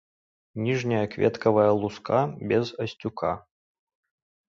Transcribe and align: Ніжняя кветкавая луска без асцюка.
Ніжняя 0.67 1.01
кветкавая 1.15 1.67
луска 1.83 2.21
без 2.53 2.65
асцюка. 2.87 3.31